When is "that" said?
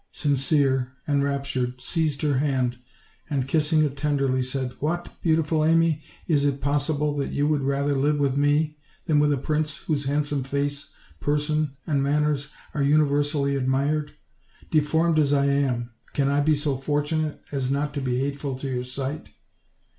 7.17-7.29